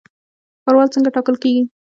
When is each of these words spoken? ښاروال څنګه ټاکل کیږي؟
ښاروال 0.63 0.89
څنګه 0.93 1.09
ټاکل 1.15 1.35
کیږي؟ 1.43 1.63